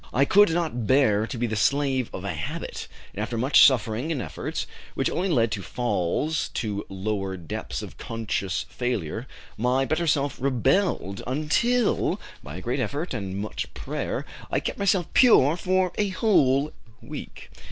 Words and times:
"I 0.11 0.25
could 0.25 0.49
not 0.49 0.87
bear 0.87 1.27
to 1.27 1.37
be 1.37 1.45
the 1.45 1.55
slave 1.55 2.09
of 2.11 2.23
a 2.23 2.33
habit, 2.33 2.87
and 3.13 3.21
after 3.21 3.37
much 3.37 3.63
suffering 3.67 4.11
and 4.11 4.19
efforts, 4.19 4.65
which 4.95 5.11
only 5.11 5.29
led 5.29 5.51
to 5.51 5.61
falls 5.61 6.49
to 6.55 6.83
lower 6.89 7.37
depths 7.37 7.83
of 7.83 7.99
conscious 7.99 8.65
failure, 8.67 9.27
my 9.59 9.85
better 9.85 10.07
self 10.07 10.41
rebelled, 10.41 11.21
until, 11.27 12.19
by 12.43 12.55
a 12.57 12.61
great 12.61 12.79
effort 12.79 13.13
and 13.13 13.37
much 13.37 13.71
prayer, 13.75 14.25
I 14.49 14.59
kept 14.59 14.79
myself 14.79 15.05
pure 15.13 15.55
for 15.55 15.91
a 15.99 16.09
whole 16.09 16.73
week. 16.99 17.51